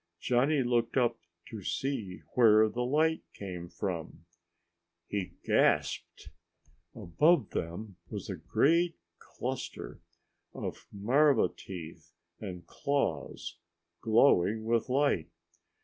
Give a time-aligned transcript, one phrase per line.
[0.19, 4.25] Johnny looked up to see where the light came from.
[5.05, 6.29] He gasped.
[6.95, 9.99] Above them was a great cluster
[10.55, 13.59] of marva teeth and claws,
[14.01, 15.29] glowing with light.